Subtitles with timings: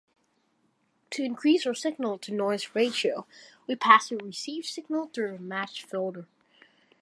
[1.11, 3.27] To increase our signal-to-noise ratio,
[3.67, 6.25] we pass the received signal through a matched filter.